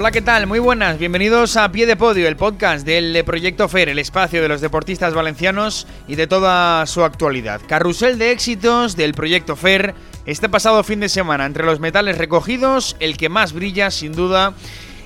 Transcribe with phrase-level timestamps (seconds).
[0.00, 0.46] Hola, ¿qué tal?
[0.46, 4.48] Muy buenas, bienvenidos a Pie de Podio, el podcast del Proyecto FER, el espacio de
[4.48, 7.60] los deportistas valencianos y de toda su actualidad.
[7.68, 9.94] Carrusel de éxitos del Proyecto FER.
[10.24, 14.54] Este pasado fin de semana, entre los metales recogidos, el que más brilla, sin duda,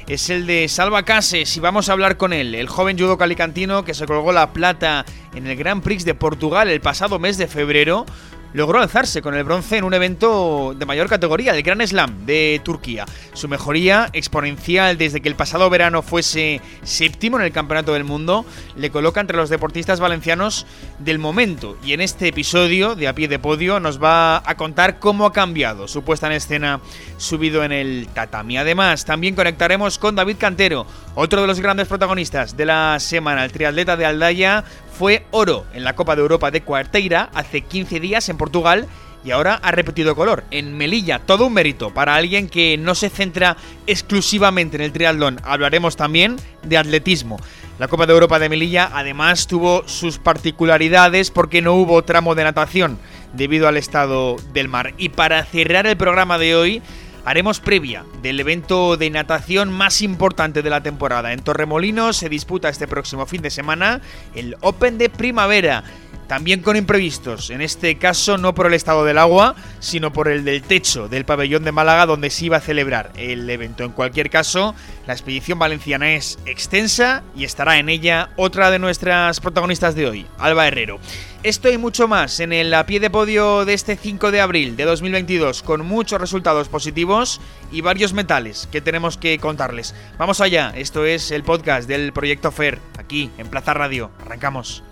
[0.06, 3.84] es el de Salva Cases y vamos a hablar con él, el joven judo calicantino
[3.84, 7.48] que se colgó la plata en el Grand Prix de Portugal el pasado mes de
[7.48, 8.06] febrero
[8.54, 12.60] logró alzarse con el bronce en un evento de mayor categoría, el Gran Slam de
[12.64, 13.04] Turquía.
[13.34, 18.46] Su mejoría exponencial desde que el pasado verano fuese séptimo en el Campeonato del Mundo
[18.76, 20.66] le coloca entre los deportistas valencianos
[21.01, 21.76] del momento.
[21.84, 25.32] Y en este episodio de A Pie de Podio nos va a contar cómo ha
[25.32, 26.80] cambiado su puesta en escena
[27.16, 28.57] subido en el tatami.
[28.57, 30.86] Además, también conectaremos con David Cantero,
[31.16, 33.45] otro de los grandes protagonistas de la semana.
[33.45, 34.62] El triatleta de Aldaya
[34.95, 38.87] fue oro en la Copa de Europa de Cuarteira hace 15 días en Portugal
[39.24, 41.18] y ahora ha repetido color en Melilla.
[41.18, 45.40] Todo un mérito para alguien que no se centra exclusivamente en el triatlón.
[45.45, 47.38] Hablaremos también de atletismo.
[47.78, 52.45] La Copa de Europa de Melilla además tuvo sus particularidades porque no hubo tramo de
[52.45, 52.98] natación
[53.32, 54.95] debido al estado del mar.
[54.98, 56.82] Y para cerrar el programa de hoy,
[57.24, 61.32] haremos previa del evento de natación más importante de la temporada.
[61.32, 64.00] En Torremolinos se disputa este próximo fin de semana
[64.34, 65.84] el Open de Primavera.
[66.28, 70.44] También con imprevistos, en este caso no por el estado del agua, sino por el
[70.44, 73.84] del techo del pabellón de Málaga donde se iba a celebrar el evento.
[73.84, 74.75] En cualquier caso,
[75.06, 80.26] la expedición valenciana es extensa y estará en ella otra de nuestras protagonistas de hoy,
[80.38, 80.98] Alba Herrero.
[81.42, 84.76] Esto y mucho más en el a pie de podio de este 5 de abril
[84.76, 87.38] de 2022 con muchos resultados positivos
[87.70, 89.94] y varios metales que tenemos que contarles.
[90.16, 94.10] Vamos allá, esto es el podcast del Proyecto FER, aquí en Plaza Radio.
[94.24, 94.82] Arrancamos.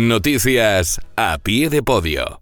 [0.00, 2.40] Noticias a pie de podio.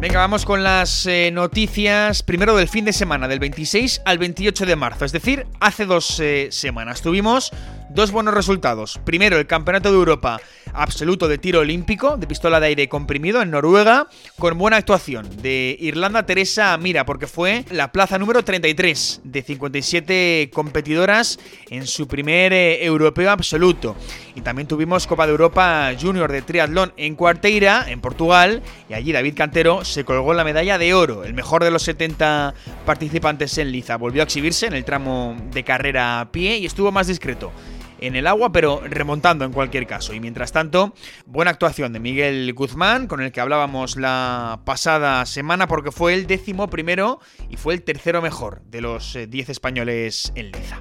[0.00, 4.64] Venga, vamos con las eh, noticias primero del fin de semana, del 26 al 28
[4.64, 7.02] de marzo, es decir, hace dos eh, semanas.
[7.02, 7.52] Tuvimos
[7.90, 9.00] dos buenos resultados.
[9.04, 10.40] Primero, el Campeonato de Europa
[10.74, 15.76] absoluto de tiro olímpico de pistola de aire comprimido en Noruega, con buena actuación de
[15.80, 21.38] Irlanda Teresa Mira, porque fue la plaza número 33 de 57 competidoras
[21.70, 23.96] en su primer eh, europeo absoluto.
[24.34, 29.12] Y también tuvimos Copa de Europa Junior de triatlón en Cuarteira, en Portugal, y allí
[29.12, 32.54] David Cantero se colgó la medalla de oro, el mejor de los 70
[32.86, 33.96] participantes en liza.
[33.96, 37.52] Volvió a exhibirse en el tramo de carrera a pie y estuvo más discreto
[38.00, 40.14] en el agua, pero remontando en cualquier caso.
[40.14, 40.94] Y mientras tanto,
[41.26, 46.26] buena actuación de Miguel Guzmán, con el que hablábamos la pasada semana, porque fue el
[46.26, 50.78] décimo primero y fue el tercero mejor de los 10 eh, españoles en liza.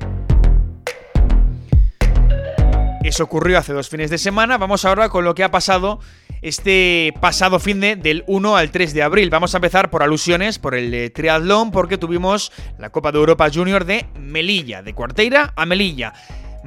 [3.04, 4.58] Eso ocurrió hace dos fines de semana.
[4.58, 6.00] Vamos ahora con lo que ha pasado
[6.42, 9.30] este pasado fin de del 1 al 3 de abril.
[9.30, 13.50] Vamos a empezar por alusiones, por el eh, triatlón, porque tuvimos la Copa de Europa
[13.54, 16.14] Junior de Melilla, de Cuarteira a Melilla.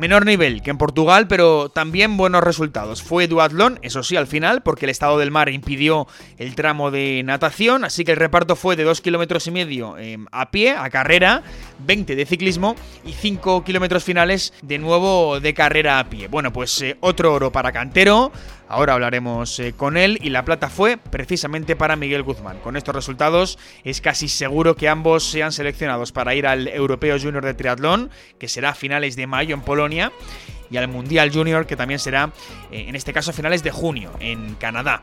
[0.01, 3.03] Menor nivel que en Portugal, pero también buenos resultados.
[3.03, 7.21] Fue duatlón, eso sí, al final, porque el estado del mar impidió el tramo de
[7.23, 10.89] natación, así que el reparto fue de 2 kilómetros y medio em, a pie, a
[10.89, 11.43] carrera,
[11.81, 16.29] 20 de ciclismo y 5 kilómetros finales de nuevo de carrera a pie.
[16.29, 18.33] Bueno, pues eh, otro oro para Cantero,
[18.71, 22.61] Ahora hablaremos eh, con él y la plata fue precisamente para Miguel Guzmán.
[22.61, 27.45] Con estos resultados es casi seguro que ambos sean seleccionados para ir al Europeo Junior
[27.45, 30.13] de Triatlón, que será a finales de mayo en Polonia
[30.71, 32.31] y al Mundial Junior, que también será,
[32.71, 35.03] eh, en este caso, a finales de junio, en Canadá.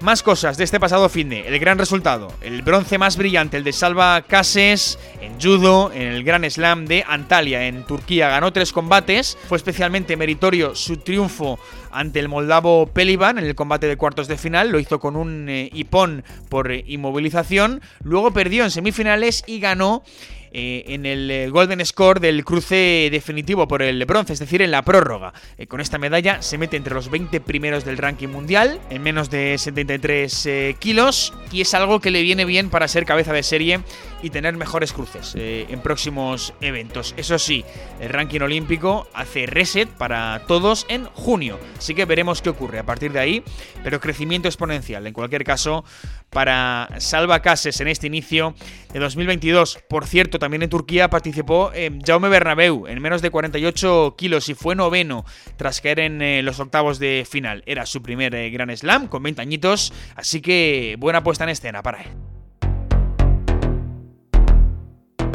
[0.00, 1.48] Más cosas de este pasado fin de.
[1.48, 2.32] El gran resultado.
[2.40, 7.04] El bronce más brillante, el de Salva Cases en judo, en el Gran Slam de
[7.06, 8.28] Antalya, en Turquía.
[8.28, 9.36] Ganó tres combates.
[9.48, 11.58] Fue especialmente meritorio su triunfo
[11.90, 14.70] ante el moldavo Pelivan en el combate de cuartos de final.
[14.70, 17.80] Lo hizo con un eh, hipón por inmovilización.
[18.04, 20.04] Luego perdió en semifinales y ganó
[20.52, 24.70] eh, en el eh, Golden Score del cruce definitivo por el bronce, es decir, en
[24.70, 25.32] la prórroga.
[25.56, 29.30] Eh, con esta medalla se mete entre los 20 primeros del ranking mundial, en menos
[29.30, 33.80] de 73 kilos, y es algo que le viene bien para ser cabeza de serie
[34.22, 37.14] y tener mejores cruces en próximos eventos.
[37.16, 37.64] Eso sí,
[38.00, 42.84] el ranking olímpico hace reset para todos en junio, así que veremos qué ocurre a
[42.84, 43.44] partir de ahí,
[43.84, 45.84] pero crecimiento exponencial en cualquier caso
[46.30, 48.54] para Salva Cases en este inicio
[48.92, 49.78] de 2022.
[49.88, 54.54] Por cierto, también en Turquía participó eh, Jaume Bernabeu en menos de 48 kilos y
[54.54, 55.24] fue noveno
[55.56, 57.62] tras caer en eh, los octavos de final.
[57.66, 61.82] Era su primer eh, Gran Slam con 20 añitos, así que buena puesta en escena
[61.82, 62.08] para él.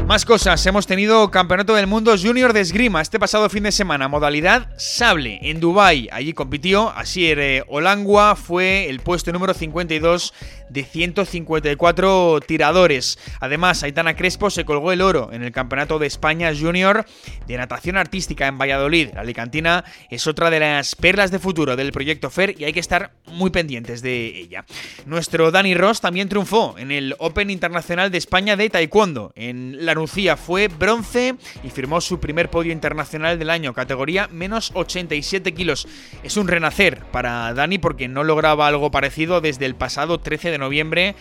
[0.08, 4.10] Más cosas, hemos tenido Campeonato del Mundo Junior de Esgrima este pasado fin de semana,
[4.10, 6.10] modalidad sable, en Dubai.
[6.12, 10.34] Allí compitió Asier eh, Olangua, fue el puesto número 52
[10.74, 13.20] de 154 tiradores.
[13.40, 17.06] Además, Aitana Crespo se colgó el oro en el Campeonato de España Junior
[17.48, 19.10] de Natación Artística en Valladolid.
[19.14, 22.80] La Alicantina es otra de las perlas de futuro del proyecto FER y hay que
[22.80, 24.66] estar muy pendientes de ella.
[25.06, 29.94] Nuestro Dani Ross también triunfó en el Open Internacional de España de Taekwondo en la
[29.94, 35.88] Lucía fue bronce y firmó su primer podio internacional del año, categoría menos 87 kilos.
[36.24, 40.58] Es un renacer para Dani porque no lograba algo parecido desde el pasado 13 de
[40.64, 41.16] noviembre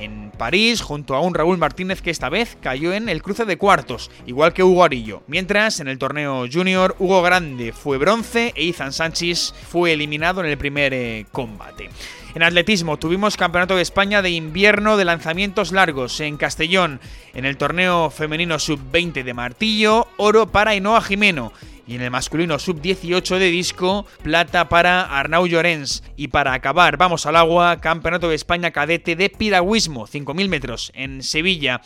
[0.00, 3.56] en París junto a un Raúl Martínez que esta vez cayó en el cruce de
[3.56, 5.22] cuartos, igual que Hugo Arillo.
[5.26, 10.46] Mientras en el torneo junior Hugo Grande fue bronce e Ethan Sánchez fue eliminado en
[10.46, 11.90] el primer eh, combate.
[12.38, 17.00] En atletismo tuvimos Campeonato de España de invierno de lanzamientos largos en Castellón,
[17.34, 21.52] en el torneo femenino sub-20 de martillo, oro para Inoa Jimeno.
[21.84, 26.04] Y en el masculino sub-18 de disco, plata para Arnau Llorens.
[26.14, 31.24] Y para acabar, vamos al agua, Campeonato de España cadete de piragüismo, 5.000 metros, en
[31.24, 31.80] Sevilla.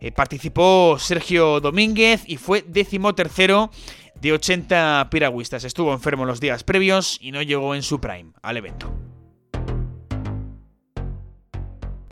[0.00, 3.72] Eh, participó Sergio Domínguez y fue décimo tercero
[4.20, 5.64] de 80 piragüistas.
[5.64, 8.94] Estuvo enfermo los días previos y no llegó en su prime al evento.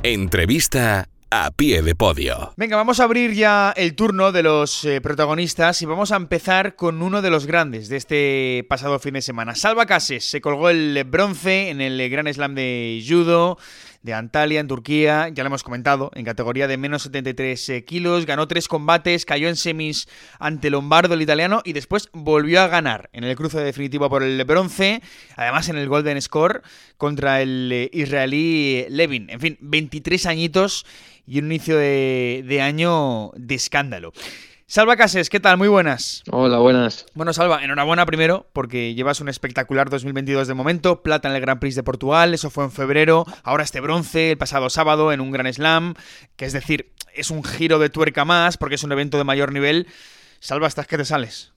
[0.07, 2.55] Entrevista a pie de podio.
[2.57, 6.77] Venga, vamos a abrir ya el turno de los eh, protagonistas y vamos a empezar
[6.77, 9.57] con uno de los grandes de este pasado fin de semana.
[9.57, 13.59] Salva Cases se colgó el bronce en el Gran Slam de Judo
[14.05, 18.27] de Antalya en Turquía, ya lo hemos comentado, en categoría de menos 73 eh, kilos,
[18.27, 20.09] ganó tres combates, cayó en semis
[20.39, 24.45] ante Lombardo el italiano y después volvió a ganar en el cruce definitivo por el
[24.45, 25.01] bronce,
[25.37, 26.61] además en el Golden Score
[26.99, 29.31] contra el eh, israelí Levin.
[29.31, 30.85] En fin, 23 añitos
[31.27, 34.13] y un inicio de, de año de escándalo.
[34.67, 35.59] Salva Cases, ¿qué tal?
[35.59, 36.23] Muy buenas.
[36.31, 37.07] Hola, buenas.
[37.15, 41.61] Bueno, Salva, enhorabuena primero porque llevas un espectacular 2022 de momento, plata en el Gran
[41.61, 45.31] Prix de Portugal, eso fue en febrero, ahora este bronce el pasado sábado en un
[45.31, 45.95] Gran Slam,
[46.37, 49.53] que es decir, es un giro de tuerca más porque es un evento de mayor
[49.53, 49.87] nivel.
[50.41, 51.54] Salva, ¿estás que te sales?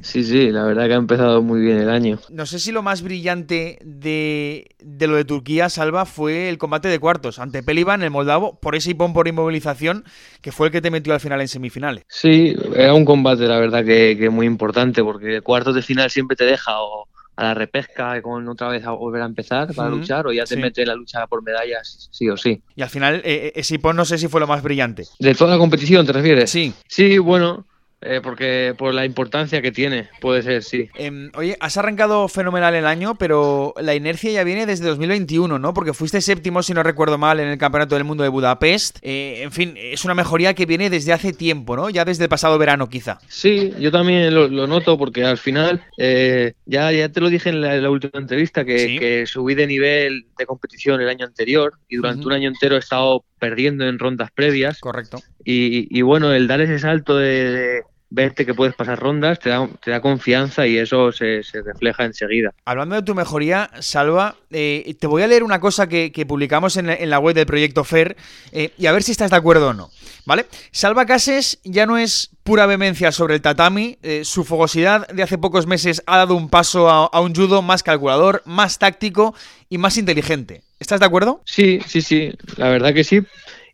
[0.00, 2.18] Sí, sí, la verdad que ha empezado muy bien el año.
[2.30, 6.98] No sé si lo más brillante de, lo de Turquía, Salva, fue el combate de
[6.98, 10.04] cuartos ante Pelivan, el moldavo, por ese hipón por inmovilización,
[10.40, 12.04] que fue el que te metió al final en semifinales.
[12.08, 16.44] Sí, era un combate, la verdad, que, muy importante, porque cuartos de final siempre te
[16.44, 17.06] deja o
[17.36, 20.56] a la repesca con otra vez a volver a empezar para luchar o ya te
[20.56, 22.60] metes en la lucha por medallas sí o sí.
[22.74, 25.04] Y al final, eh, eh, ese hipón no sé si fue lo más brillante.
[25.20, 26.50] ¿De toda la competición te refieres?
[26.50, 26.74] Sí.
[26.88, 27.64] Sí, bueno,
[28.00, 30.88] eh, porque por la importancia que tiene, puede ser, sí.
[30.94, 35.74] Em, oye, has arrancado fenomenal el año, pero la inercia ya viene desde 2021, ¿no?
[35.74, 38.98] Porque fuiste séptimo, si no recuerdo mal, en el Campeonato del Mundo de Budapest.
[39.02, 41.90] Eh, en fin, es una mejoría que viene desde hace tiempo, ¿no?
[41.90, 43.18] Ya desde el pasado verano, quizá.
[43.26, 47.60] Sí, yo también lo, noto porque al final, eh, ya, ya te lo dije en
[47.60, 52.32] la, última entrevista, que, subí de nivel de competición el año anterior y durante un
[52.32, 54.78] año entero he estado perdiendo en rondas previas.
[54.80, 55.20] Correcto.
[55.50, 59.90] Y, bueno, el dar ese salto de, verte que puedes pasar rondas te da, te
[59.90, 62.52] da confianza y eso se, refleja enseguida.
[62.66, 67.08] Hablando de tu mejoría, Salva, eh, te voy a leer una cosa que, publicamos en
[67.08, 68.14] la, web del proyecto FER
[68.52, 69.90] eh, y a ver si estás de acuerdo o no.
[70.26, 70.44] ¿Vale?
[70.70, 75.38] Salva Cases ya no es pura vehemencia sobre el tatami, eh, su fogosidad de hace
[75.38, 79.34] pocos meses ha dado un paso a un judo más calculador, más táctico
[79.70, 80.62] y más inteligente.
[80.80, 81.40] ¿Estás de acuerdo?
[81.44, 83.22] Sí, sí, sí, la verdad que sí.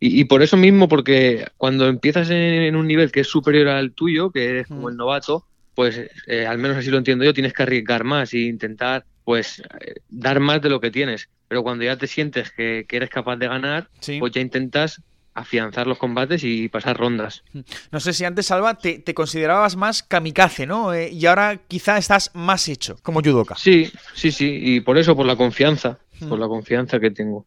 [0.07, 4.31] Y, por eso mismo, porque cuando empiezas en, un nivel que es superior al tuyo,
[4.31, 7.63] que eres como el novato, pues eh, al menos así lo entiendo yo, tienes que
[7.63, 11.31] arriesgar más e intentar pues eh, dar más de lo que tienes.
[11.49, 15.01] Pero cuando ya te sientes que, eres capaz de ganar, pues ya intentas
[15.33, 17.43] afianzar los combates y pasar rondas.
[17.91, 20.93] No sé si antes, Salva, te, considerabas más kamikaze, ¿no?
[20.93, 23.57] Eh, y ahora quizá estás más hecho como judoka.
[23.57, 27.47] Sí, sí, sí, y por eso, por la confianza, por la confianza que tengo.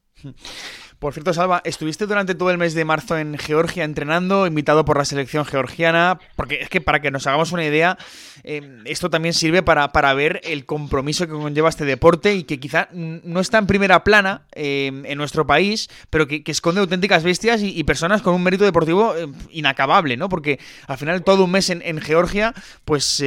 [0.99, 4.97] Por cierto, Salva, estuviste durante todo el mes de marzo en Georgia entrenando, invitado por
[4.97, 7.99] la selección georgiana, porque es que para que nos hagamos una idea,
[8.43, 12.59] eh, esto también sirve para, para, ver el compromiso que conlleva este deporte y que
[12.59, 17.61] quizá no está en primera plana eh, en nuestro país, pero que, esconde auténticas bestias
[17.61, 20.29] y, personas con un mérito deportivo eh, inacabable, ¿no?
[20.29, 22.53] Porque al final todo un mes en, Georgia,
[22.85, 23.17] pues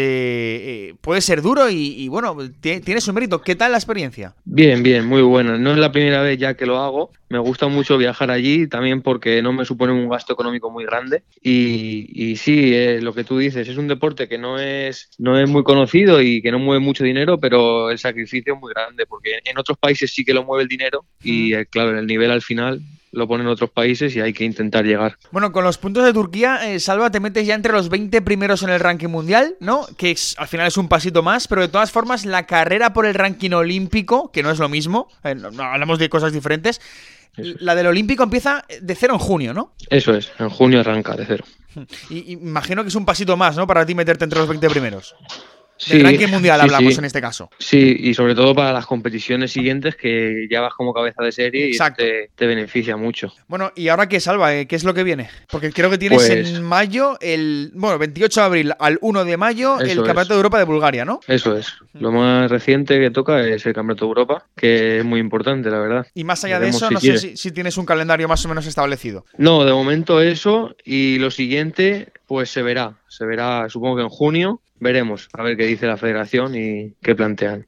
[1.00, 3.42] puede ser duro y, y bueno, tiene su mérito.
[3.42, 4.34] ¿Qué tal la experiencia?
[4.44, 5.56] Bien, bien, muy buena.
[5.56, 7.10] No es la primera vez ya que lo hago.
[7.28, 11.22] Me gusta mucho viajar allí, también porque no me supone un gasto económico muy grande.
[11.42, 15.38] Y, y sí, eh, lo que tú dices, es un deporte que no es, no
[15.38, 19.06] es muy conocido y que no mueve mucho dinero, pero el sacrificio es muy grande,
[19.06, 22.30] porque en otros países sí que lo mueve el dinero y, eh, claro, el nivel
[22.30, 22.80] al final
[23.12, 25.16] lo ponen otros países y hay que intentar llegar.
[25.32, 28.62] Bueno, con los puntos de Turquía, eh, Salva, te metes ya entre los 20 primeros
[28.62, 29.86] en el ranking mundial, ¿no?
[29.96, 33.14] Que al final es un pasito más, pero de todas formas, la carrera por el
[33.14, 36.80] ranking olímpico, que no es lo mismo, hablamos de cosas diferentes,
[37.37, 39.75] la del Olímpico empieza de cero en junio, ¿no?
[39.88, 41.44] Eso es, en junio arranca de cero.
[42.10, 43.64] Y, imagino que es un pasito más, ¿no?
[43.64, 45.14] Para ti meterte entre los 20 primeros.
[45.80, 47.50] Sí, Del ranking mundial hablamos en este caso.
[47.58, 51.70] Sí, y sobre todo para las competiciones siguientes que ya vas como cabeza de serie
[51.70, 53.32] y te, te, beneficia mucho.
[53.49, 55.30] Bueno, y ahora qué salva, eh, ¿qué es lo que viene?
[55.50, 59.37] Porque creo que tienes en pues mayo, el bueno, 28 de abril al 1 de
[59.38, 61.20] mayo, el Campeonato de Europa de Bulgaria, ¿no?
[61.26, 61.72] Eso es.
[61.94, 65.78] Lo más reciente que toca es el Campeonato de Europa, que es muy importante, la
[65.78, 66.06] verdad.
[66.12, 68.66] Y más allá de eso, no sé si, si tienes un calendario más o menos
[68.66, 69.25] establecido.
[69.38, 72.94] No, de momento eso y lo siguiente, pues se verá.
[73.08, 77.16] Se verá, supongo que en junio veremos a ver qué dice la federación y qué
[77.16, 77.66] plantean.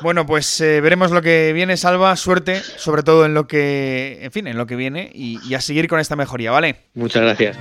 [0.00, 2.16] Bueno, pues eh, veremos lo que viene, Salva.
[2.16, 5.60] Suerte, sobre todo en lo que, en fin, en lo que viene y, y a
[5.60, 6.86] seguir con esta mejoría, ¿vale?
[6.94, 7.56] Muchas gracias.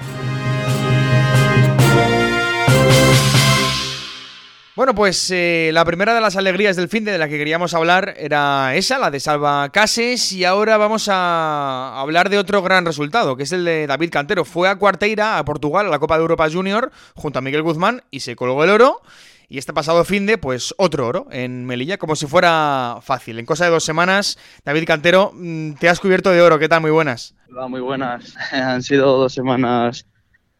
[4.77, 8.13] Bueno, pues eh, la primera de las alegrías del fin de la que queríamos hablar
[8.15, 13.36] era esa, la de Salva Cases, y ahora vamos a hablar de otro gran resultado,
[13.36, 14.46] que es el de David Cantero.
[14.46, 18.03] Fue a Cuarteira, a Portugal, a la Copa de Europa Junior, junto a Miguel Guzmán,
[18.12, 19.01] y se colgó el oro.
[19.50, 23.39] Y este pasado fin de, pues otro oro en Melilla, como si fuera fácil.
[23.39, 26.60] En cosa de dos semanas, David Cantero, mm, te has cubierto de oro.
[26.60, 26.81] ¿Qué tal?
[26.81, 27.34] Muy buenas.
[27.50, 28.36] Hola, muy buenas.
[28.51, 30.05] Han sido dos semanas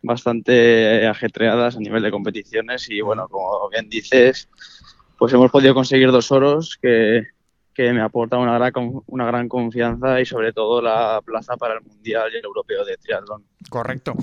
[0.08, 4.50] bastante ajetreadas a nivel de competiciones y bueno, como bien dices,
[5.18, 7.28] pues hemos podido conseguir dos oros que,
[7.78, 8.72] que me aportan una gran,
[9.06, 12.98] una gran confianza y sobre todo la plaza para el Mundial y el Europeo de
[12.98, 13.44] Triatlón.
[13.70, 14.16] Correcto.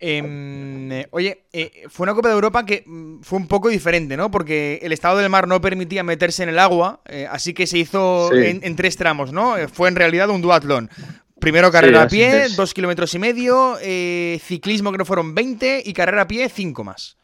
[0.00, 4.16] Em, eh, oye, eh, fue una Copa de Europa que mm, fue un poco diferente,
[4.16, 4.30] ¿no?
[4.30, 7.76] Porque el estado del mar no permitía meterse en el agua, eh, así que se
[7.76, 9.56] hizo en, en, tres tramos, ¿no?
[9.70, 10.88] Fue en realidad un duatlón.
[11.42, 15.92] Primero carrera a pie, dos kilómetros y medio, eh, ciclismo que no fueron 20 y
[15.92, 17.16] carrera a pie cinco más.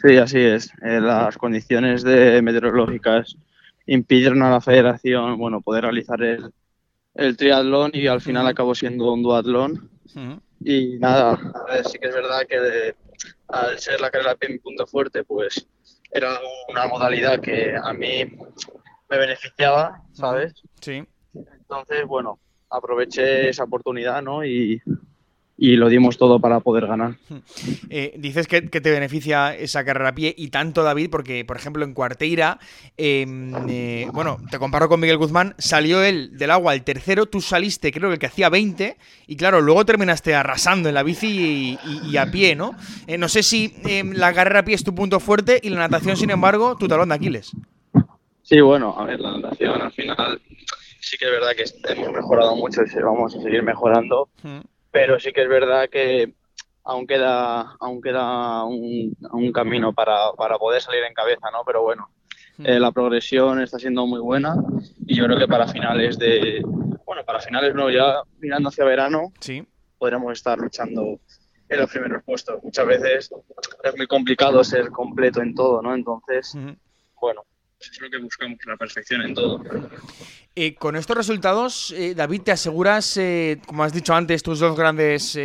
[0.00, 0.72] Sí, así es.
[0.82, 3.36] Eh, las condiciones de meteorológicas
[3.84, 6.50] impidieron a la federación bueno, poder realizar el,
[7.16, 9.90] el triatlón y al final acabó siendo un duatlón.
[10.64, 11.38] Y nada,
[11.84, 12.94] sí que es verdad que
[13.48, 15.66] al ser la carrera a pie mi punto fuerte, pues
[16.10, 16.30] era
[16.70, 18.24] una modalidad que a mí
[19.10, 20.54] me beneficiaba, ¿sabes?
[20.80, 21.04] Sí.
[21.34, 22.38] Entonces, bueno,
[22.70, 24.44] aproveché esa oportunidad ¿no?
[24.44, 24.80] y,
[25.58, 27.16] y lo dimos todo para poder ganar.
[27.88, 31.84] Eh, dices que, te beneficia esa carrera a pie y tanto, David, porque, por ejemplo,
[31.84, 32.58] en Cuarteira,
[32.96, 37.40] em, eh, bueno, te comparo con Miguel Guzmán, salió él del agua al tercero, tú
[37.40, 38.96] saliste, creo que el que hacía 20,
[39.26, 42.72] y claro, luego terminaste arrasando en la bici y, a pie, ¿no?
[43.06, 45.78] Eh, no sé si em, la carrera a pie es tu punto fuerte y la
[45.78, 47.52] natación, sin embargo, tu talón de Aquiles.
[48.42, 50.40] Sí, bueno, a ver, la natación al final
[51.06, 54.28] sí que es verdad que hemos mejorado mucho y vamos a seguir mejorando,
[54.90, 56.34] pero sí que es verdad que
[56.82, 61.62] aún queda, aún queda un, un camino para, para, poder salir en cabeza, ¿no?
[61.64, 62.10] Pero bueno,
[62.58, 64.56] eh, la progresión está siendo muy buena
[65.06, 66.60] y yo creo que para finales de,
[67.04, 69.64] bueno, para finales no, ya mirando hacia verano, sí.
[69.98, 71.20] podremos estar luchando
[71.68, 72.60] en los primeros puestos.
[72.64, 73.30] Muchas veces
[73.84, 75.94] es muy complicado ser completo en todo, ¿no?
[75.94, 76.58] Entonces,
[77.20, 77.44] bueno,
[77.80, 79.62] es lo que buscamos, la perfección en todo.
[80.54, 84.76] Eh, con estos resultados, eh, David, te aseguras, eh, como has dicho antes, tus dos
[84.76, 85.38] grandes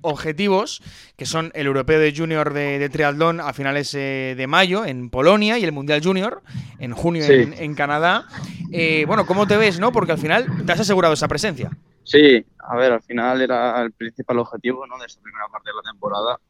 [0.00, 0.82] objetivos,
[1.16, 5.64] que son el Europeo de Junior de, Triatlón a finales de mayo en Polonia y
[5.64, 6.42] el Mundial Junior
[6.78, 8.26] en junio en, Canadá.
[9.06, 9.92] bueno, ¿cómo te ves, no?
[9.92, 11.70] Porque al final te has asegurado esa presencia.
[12.02, 14.98] Sí, a ver, al final era el principal objetivo ¿no?
[14.98, 16.40] de esta primera parte de la temporada.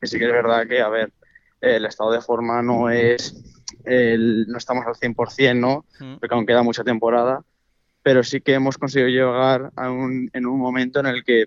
[0.00, 1.12] Que sí que es verdad que, a ver,
[1.60, 5.84] el estado de forma no es no estamos al 100%, ¿no?
[6.18, 7.42] Porque aún queda mucha temporada,
[8.02, 11.46] pero sí que hemos conseguido llegar a un, en un momento en el que,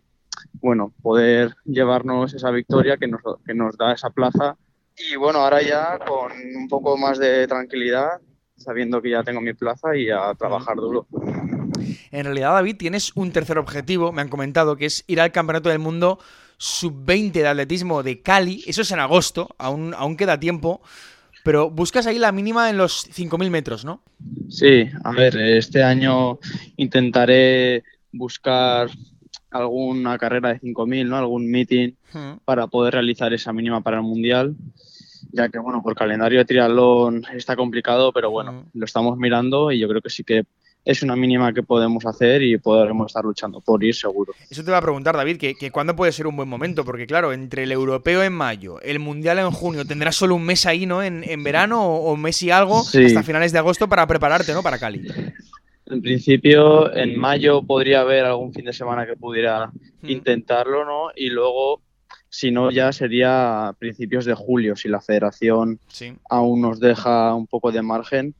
[0.54, 4.58] bueno, poder llevarnos esa victoria que nos, que nos da esa plaza.
[4.98, 8.20] Y bueno, ahora ya con un poco más de tranquilidad,
[8.58, 11.08] sabiendo que ya tengo mi plaza y a trabajar duro.
[12.12, 15.70] en realidad, David, tienes un tercer objetivo, me han comentado, que es ir al Campeonato
[15.70, 16.20] del Mundo
[16.58, 18.64] sub-20 de atletismo de Cali.
[18.66, 20.82] Eso es en agosto, aún, aún queda tiempo.
[21.44, 24.02] Pero buscas ahí la mínima en los 5.000 metros, ¿no?
[24.50, 26.40] Sí, a ver, este año
[26.78, 28.90] intentaré buscar
[29.52, 31.18] alguna carrera de 5.000, ¿no?
[31.18, 32.38] Algún meeting Hmm.
[32.46, 34.56] para poder realizar esa mínima para el Mundial,
[35.32, 38.66] ya que, bueno, por calendario de triatlón está complicado, pero bueno, Mm.
[38.80, 40.44] lo estamos mirando y yo creo que sí que
[40.86, 44.34] es una mínima que podemos hacer y podremos estar luchando por ir seguro.
[44.50, 47.08] Eso te va a preguntar, David, que, que cuándo puede ser un buen momento, porque
[47.08, 50.86] claro, entre el europeo en mayo, el mundial en junio, tendrás solo un mes ahí,
[50.86, 51.02] ¿no?
[51.02, 53.06] En, en verano o, o un mes y algo Sí.
[53.06, 54.62] hasta finales de agosto para prepararte, ¿no?
[54.62, 55.08] Para Cali.
[55.86, 59.72] En principio, en mayo podría haber algún fin de semana que pudiera
[60.02, 60.10] Mm.
[60.10, 61.12] intentarlo, ¿no?
[61.16, 61.82] Y luego,
[62.30, 66.14] si no, ya sería a principios de julio, si la federación Sí.
[66.30, 68.34] aún nos deja un poco de margen.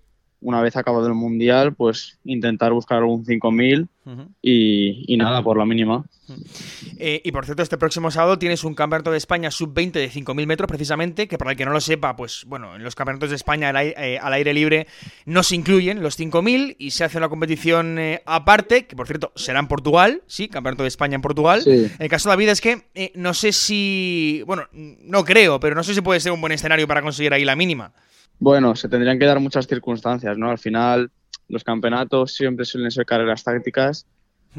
[0.44, 4.28] Una vez acabado el mundial, pues intentar buscar algún 5000 Ujú.
[4.42, 6.04] y, y nada, por la mínima.
[6.98, 10.46] Eh, y por cierto, este próximo sábado tienes un campeonato de España sub-20 de 5.000
[10.46, 13.36] metros, precisamente, que para el que no lo sepa, pues bueno, en los campeonatos de
[13.36, 14.88] España al aire, eh, al aire libre
[15.26, 19.32] no se incluyen los 5.000 y se hace una competición eh, aparte, que por cierto
[19.36, 21.62] será en Portugal, sí, campeonato de España en Portugal.
[21.62, 21.90] Sí.
[22.00, 25.84] El caso de David es que eh, no sé si, bueno, no creo, pero no
[25.84, 27.94] sé si puede ser un buen escenario para conseguir ahí la mínima.
[28.44, 30.52] Bueno, se tendrían que dar muchas circunstancias, ¿no?
[30.52, 31.10] Al final,
[31.48, 34.06] los campeonatos siempre suelen ser carreras tácticas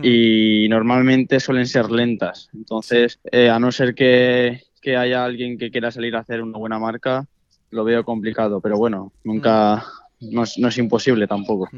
[0.03, 2.49] y normalmente suelen ser lentas.
[2.55, 6.57] Entonces, eh, a no ser que, que haya alguien que quiera salir a hacer una
[6.57, 7.27] buena marca,
[7.73, 8.59] lo veo complicado.
[8.63, 9.85] Pero bueno, nunca,
[10.19, 11.69] no es, no es imposible tampoco.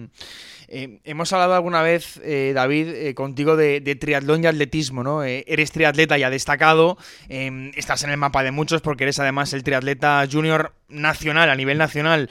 [0.68, 5.24] Eh, hemos hablado alguna vez, eh, David, eh, contigo de, de triatlón y atletismo, ¿no?
[5.24, 6.96] Eh, eres triatleta ya destacado,
[7.28, 11.56] eh, estás en el mapa de muchos porque eres además el triatleta junior nacional, a
[11.56, 12.30] nivel nacional,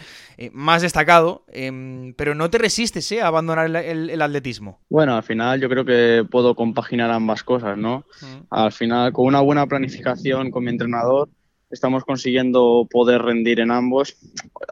[0.54, 4.80] más destacado, eh, pero no te resistes a abandonar el, el- el atletismo.
[4.90, 8.06] Bueno, al final yo creo que puedo compaginar ambas cosas, ¿no?
[8.50, 11.30] Al final, con una buena planificación con mi entrenador,
[11.70, 14.16] estamos consiguiendo poder rendir en ambos.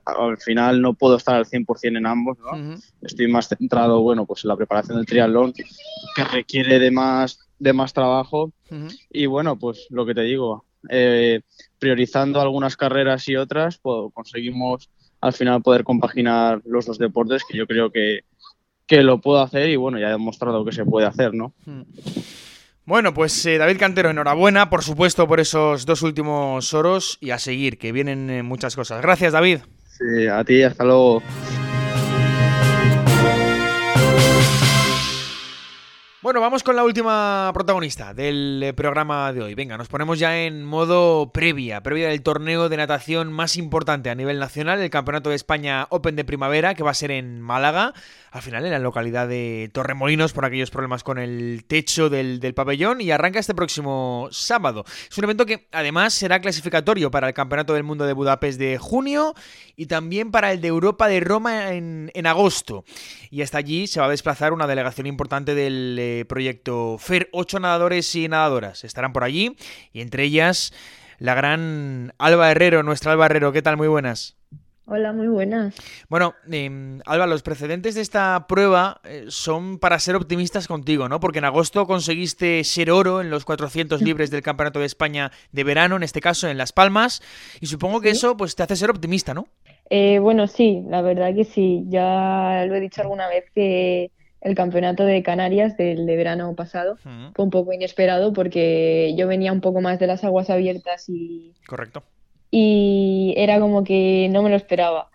[0.06, 2.78] Al final no puedo estar al 100% en ambos, ¿no?
[3.02, 7.74] Estoy más centrado, bueno, pues en la preparación del triatlón, que requiere de más, de
[7.74, 8.52] más trabajo.
[9.10, 11.42] Y bueno, pues lo que te digo, eh,
[11.80, 14.90] priorizando algunas carreras y otras, pues, conseguimos
[15.22, 18.22] al final poder compaginar los dos deportes, que yo creo que,
[18.86, 21.54] que lo puedo hacer y bueno, ya he demostrado que se puede hacer, ¿no?
[22.86, 27.40] Bueno, pues eh, David Cantero, enhorabuena, por supuesto, por esos dos últimos oros y a
[27.40, 29.02] seguir, que vienen eh, muchas cosas.
[29.02, 29.60] Gracias, David.
[29.88, 31.24] Sí, a ti, hasta luego.
[36.24, 39.56] Bueno, vamos con la última protagonista del eh, programa de hoy.
[39.56, 44.16] Venga, nos ponemos ya en modo previa, previa del torneo de natación más importante a
[44.16, 47.94] nivel nacional, el Campeonato de España Open de Primavera, que va a ser en Málaga,
[48.32, 52.54] al final en la localidad de Torremolinos, por aquellos problemas con el techo del, del
[52.54, 54.86] pabellón, y arranca este próximo sábado.
[55.12, 58.78] Es un evento que además será clasificatorio para el Campeonato del Mundo de Budapest de
[58.78, 59.36] junio
[59.76, 62.86] y también para el de Europa de Roma en, en agosto.
[63.30, 67.30] Y hasta allí se va a desplazar una delegación importante del eh, proyecto FER.
[67.32, 69.56] Ocho nadadores y nadadoras estarán por allí
[69.92, 70.74] y entre ellas
[71.20, 73.52] la gran Alba Herrero, nuestra Alba Herrero.
[73.52, 73.78] ¿Qué tal?
[73.78, 74.36] Muy buenas.
[74.86, 75.76] Hola, muy buenas.
[76.10, 81.22] Bueno, eh, Alba, los precedentes de esta prueba eh, son para ser optimistas contigo, ¿no?
[81.22, 85.64] Porque en agosto conseguiste ser oro en los 400 libres del Campeonato de España de
[85.64, 87.22] verano, en este caso en Las Palmas,
[87.62, 88.18] y supongo que Sí.
[88.18, 89.48] eso pues te hace ser optimista, ¿no?
[89.90, 91.86] Eh, bueno, sí, la verdad que sí.
[91.88, 94.12] Ya lo he dicho alguna vez que
[94.44, 96.98] el campeonato de Canarias del de verano pasado
[97.36, 101.54] fue un poco inesperado porque yo venía un poco más de las aguas abiertas y,
[101.68, 102.04] Correcto.
[102.52, 105.10] y era como que no me lo esperaba.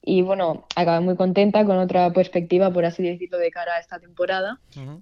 [0.00, 3.98] Y bueno, acabé muy contenta con otra perspectiva, por así decirlo, de cara a esta
[3.98, 4.60] temporada.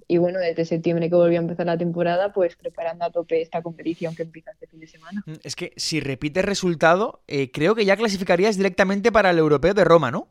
[0.09, 3.61] Y bueno, desde septiembre que volvió a empezar la temporada, pues preparando a tope esta
[3.63, 5.23] competición que empieza este fin de semana.
[5.27, 9.75] Mm, Es que si repites resultado, eh, creo que ya clasificarías directamente para el europeo
[9.75, 10.29] de Roma, ¿no?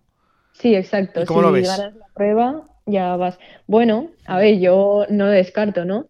[0.54, 1.22] Sí, exacto.
[1.22, 1.68] ¿Y cómo si lo ves?
[1.68, 3.39] ganas la prueba, ya vas.
[3.67, 6.08] Bueno, a ver, yo no lo descarto, ¿no?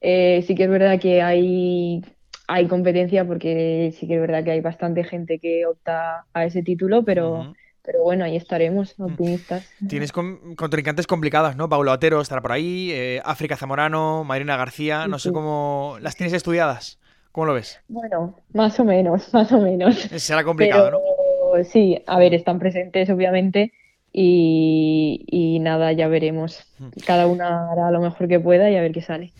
[0.00, 2.02] Eh, sí que es verdad que hay,
[2.48, 6.62] hay competencia porque sí que es verdad que hay bastante gente que opta a ese
[6.62, 7.52] título, pero,
[7.84, 9.74] pero bueno, ahí estaremos, optimistas.
[9.88, 11.68] Tienes con- contrincantes complicadas, ¿no?
[11.68, 15.96] Paulo Atero estará por ahí, eh, África Zamorano, Marina García, no sé cómo...
[16.00, 16.98] ¿Las tienes estudiadas?
[17.32, 17.80] ¿Cómo lo ves?
[17.88, 19.96] Bueno, más o menos, más o menos.
[19.96, 21.00] Será complicado, Pero
[21.56, 21.64] ¿no?
[21.64, 23.72] sí, a ver, están presentes obviamente
[24.12, 26.64] y, y nada, ya veremos.
[27.06, 29.32] Cada una hará lo mejor que pueda y a ver qué sale.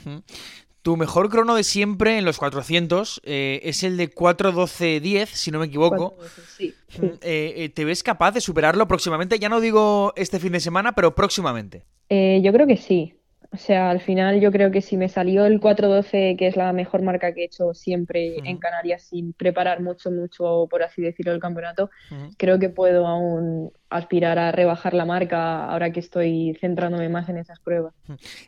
[0.82, 5.58] Tu mejor crono de siempre en los 400 eh, es el de 4.12.10, si no
[5.58, 6.14] me equivoco.
[6.56, 7.06] Sí, Mm, sí.
[7.22, 9.38] eh, eh, ¿Te ves capaz de superarlo próximamente?
[9.38, 11.84] Ya no digo este fin de semana, pero próximamente.
[12.08, 13.14] Eh, yo creo que sí.
[13.52, 16.72] O sea, al final yo creo que si me salió el 412, que es la
[16.72, 21.32] mejor marca que he hecho siempre en Canarias sin preparar mucho, mucho, por así decirlo,
[21.32, 21.90] el campeonato,
[22.36, 27.38] creo que puedo aún aspirar a rebajar la marca ahora que estoy centrándome más en
[27.38, 27.92] esas pruebas.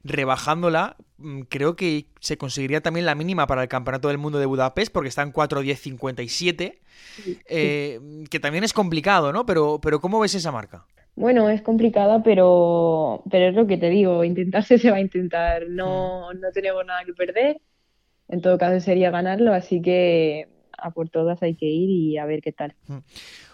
[0.05, 4.47] Rebajándola, mm, creo que se conseguiría también la mínima para el Campeonato del Mundo de
[4.47, 6.79] Budapest, porque está en 4.10.57,
[7.49, 7.99] eh,
[8.31, 9.45] que también es complicado, ¿no?
[9.47, 10.87] Pero, pero ¿cómo ves esa marca?
[11.15, 15.69] Bueno, es complicada, pero, pero es lo que te digo, intentarse se va a intentar,
[15.69, 17.61] no, no tenemos nada que perder,
[18.29, 22.25] en todo caso sería ganarlo, así que a por todas hay que ir y a
[22.25, 22.75] ver qué tal.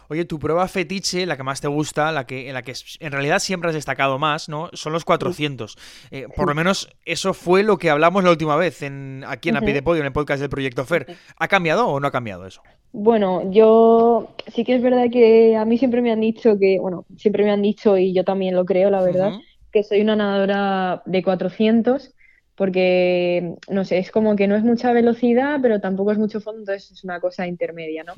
[0.08, 3.12] Oye, tu prueba fetiche, la que más te gusta, la que, en la que en
[3.12, 4.70] realidad siempre has destacado más, ¿no?
[4.72, 5.76] Son los 400.
[6.10, 9.56] Eh, por lo menos eso fue lo que hablamos la última vez en, aquí en
[9.56, 11.06] A Pie de Podio, en el podcast del Proyecto FER.
[11.36, 12.62] ¿Ha cambiado o no ha cambiado eso?
[12.92, 17.04] Bueno, yo sí que es verdad que a mí siempre me han dicho que, bueno,
[17.16, 19.32] siempre me han dicho y yo también lo creo, la verdad,
[19.70, 22.14] que soy una nadadora de 400
[22.58, 26.60] porque, no sé, es como que no es mucha velocidad, pero tampoco es mucho fondo,
[26.60, 28.14] entonces es una cosa intermedia, ¿no?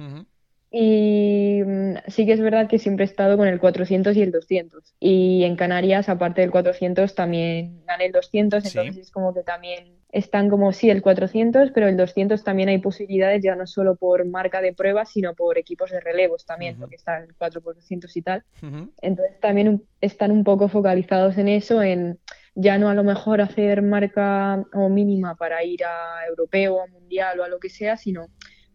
[0.70, 4.30] Y mm, sí que es verdad que siempre he estado con el 400 y el
[4.30, 4.94] 200.
[5.00, 9.96] Y en Canarias, aparte del 400, también gané el 200, entonces es como que también
[10.12, 14.24] están como sí el 400, pero el 200 también hay posibilidades ya no solo por
[14.26, 18.44] marca de pruebas, sino por equipos de relevos también, porque están el 400 y tal.
[19.02, 22.18] Entonces también están un poco focalizados en eso, en
[22.54, 26.86] ya no a lo mejor hacer marca o mínima para ir a europeo o a
[26.88, 28.26] mundial o a lo que sea, sino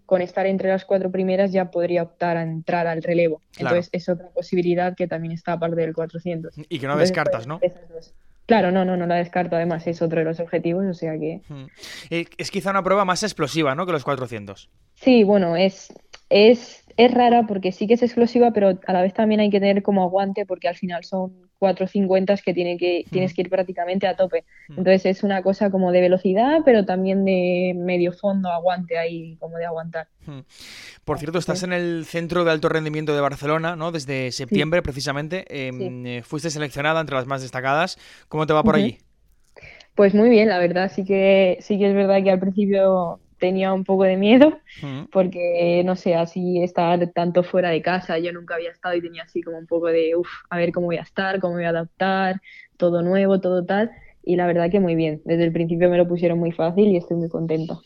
[0.05, 3.41] con estar entre las cuatro primeras ya podría optar a entrar al relevo.
[3.57, 6.55] Entonces es otra posibilidad que también está aparte del 400.
[6.69, 7.59] Y que no descartas, ¿no?
[8.45, 9.55] Claro, no, no, no la descarto.
[9.55, 11.41] Además es otro de los objetivos, o sea que...
[12.11, 13.85] Eh, es quizá una prueba más explosiva, ¿no?
[13.85, 14.69] Que los 400.
[14.93, 15.91] Sí, bueno, es,
[16.29, 19.59] es, es rara porque sí que es explosiva, pero a la vez también hay que
[19.59, 24.07] tener como aguante porque al final son 450 que, tiene que tienes que ir prácticamente
[24.07, 24.45] a tope.
[24.69, 29.57] Entonces es una cosa como de velocidad, pero también de medio fondo, aguante ahí, como
[29.57, 30.07] de aguantar.
[31.03, 33.91] Por cierto, estás en el Centro de Alto Rendimiento de Barcelona, ¿no?
[33.91, 35.45] Desde septiembre, precisamente.
[35.49, 37.97] Em, eh, fuiste seleccionada entre las más destacadas.
[38.27, 38.97] ¿Cómo te va por allí?
[39.95, 40.91] Pues muy bien, la verdad.
[40.93, 44.59] Sí que, sí que es verdad que al principio tenía un poco de miedo
[45.11, 49.23] porque, no sé, así estar tanto fuera de casa, yo nunca había estado y tenía
[49.23, 51.69] así como un poco de, uff, a ver cómo voy a estar, cómo voy a
[51.69, 52.41] adaptar,
[52.77, 53.91] todo nuevo, todo tal.
[54.23, 56.97] Y la verdad que muy bien, desde el principio me lo pusieron muy fácil y
[56.97, 57.79] estoy muy contenta.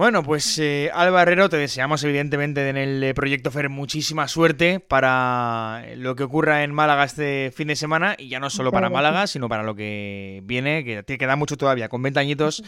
[0.00, 4.80] Bueno, pues eh, Alba Herrero, te deseamos evidentemente en el eh, proyecto FER muchísima suerte
[4.80, 8.88] para lo que ocurra en Málaga este fin de semana y ya no solo para
[8.88, 11.90] Málaga, sino para lo que viene, que te queda mucho todavía.
[11.90, 12.64] Con 20 añitos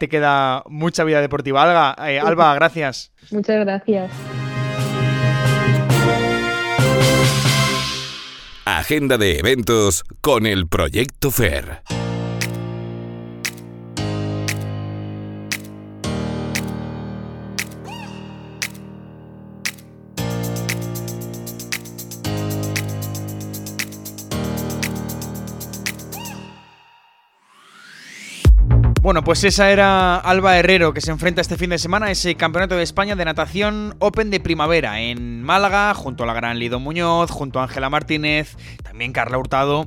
[0.00, 1.62] te queda mucha vida deportiva.
[1.62, 3.12] Alba, eh, Alba gracias.
[3.30, 4.10] Muchas gracias.
[8.64, 12.01] Agenda de eventos con el proyecto FER.
[29.12, 32.34] Bueno, pues esa era Alba Herrero que se enfrenta este fin de semana a ese
[32.34, 36.80] Campeonato de España de Natación Open de Primavera en Málaga, junto a la gran Lido
[36.80, 39.86] Muñoz, junto a Ángela Martínez, también Carla Hurtado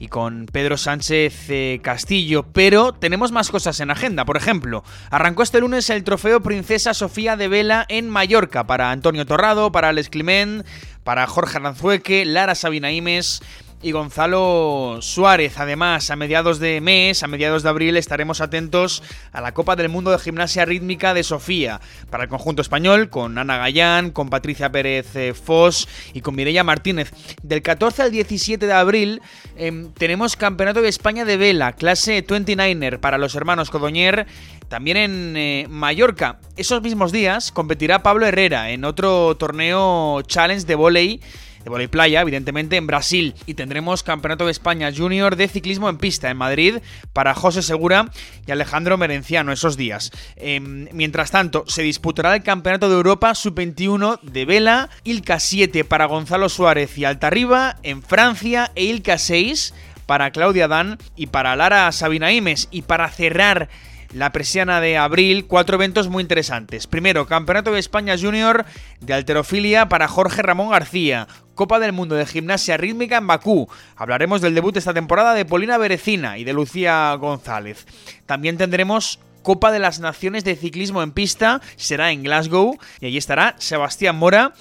[0.00, 2.46] y con Pedro Sánchez eh, Castillo.
[2.52, 4.24] Pero tenemos más cosas en agenda.
[4.24, 9.24] Por ejemplo, arrancó este lunes el trofeo Princesa Sofía de Vela en Mallorca para Antonio
[9.24, 10.66] Torrado, para Alex Climent,
[11.04, 13.40] para Jorge Aranzueque, Lara Sabina Imes
[13.84, 15.58] y Gonzalo Suárez.
[15.58, 19.90] Además, a mediados de mes, a mediados de abril, estaremos atentos a la Copa del
[19.90, 24.72] Mundo de Gimnasia Rítmica de Sofía para el conjunto español, con Ana Gallán, con Patricia
[24.72, 27.12] Pérez eh, Foss y con Mireia Martínez.
[27.42, 29.20] Del 14 al 17 de abril
[29.56, 34.26] em, tenemos Campeonato de España de Vela, clase 29er para los hermanos Codoñer.
[34.68, 40.74] También en eh, Mallorca, esos mismos días, competirá Pablo Herrera en otro torneo challenge de
[40.74, 41.20] volei
[41.64, 43.34] de volei playa, evidentemente en Brasil.
[43.46, 46.78] Y tendremos Campeonato de España Junior de ciclismo en pista en Madrid
[47.12, 48.10] para José Segura
[48.46, 50.12] y Alejandro Merenciano esos días.
[50.36, 56.04] Em, mientras tanto, se disputará el Campeonato de Europa Sub-21 de vela, Ilka 7 para
[56.04, 59.72] Gonzalo Suárez y Altarriba en Francia e Ilka 6
[60.06, 62.68] para Claudia Dan y para Lara Sabina Imes.
[62.70, 63.70] Y para cerrar
[64.14, 66.86] la presiana de abril, cuatro eventos muy interesantes.
[66.86, 68.64] Primero, Campeonato de España Junior
[69.00, 71.26] de Alterofilia para Jorge Ramón García.
[71.54, 73.68] Copa del Mundo de Gimnasia Rítmica en Bakú.
[73.96, 77.86] Hablaremos del debut esta temporada de Polina Berecina y de Lucía González.
[78.26, 83.18] También tendremos Copa de las Naciones de Ciclismo en Pista, será en Glasgow y allí
[83.18, 84.54] estará Sebastián Mora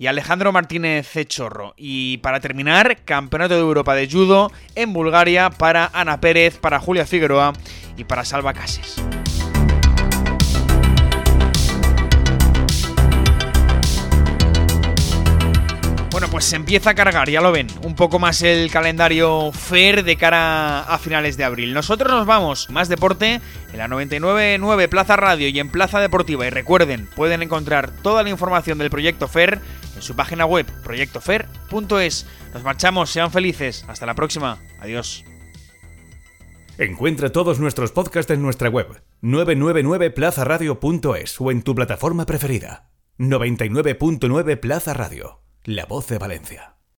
[0.00, 1.74] y Alejandro Martínez Chorro.
[1.76, 7.04] Y para terminar, Campeonato de Europa de Judo en Bulgaria para Ana Pérez, para Julia
[7.04, 7.52] Figueroa
[7.98, 8.96] y para Salva Cases.
[16.10, 20.02] Bueno, pues se empieza a cargar, ya lo ven, un poco más el calendario FAIR
[20.02, 21.72] de cara a finales de abril.
[21.72, 23.40] Nosotros nos vamos, más deporte,
[23.72, 26.46] en la 99.9 Plaza Radio y en Plaza Deportiva.
[26.46, 29.60] Y recuerden, pueden encontrar toda la información del proyecto FAIR
[30.00, 32.26] en su página web, proyectofer.es.
[32.54, 35.24] Nos marchamos, sean felices, hasta la próxima, adiós.
[36.78, 42.90] Encuentra todos nuestros podcasts en nuestra web, 999plazaradio.es o en tu plataforma preferida.
[43.18, 46.79] 99.9 Plaza Radio la voz de Valencia.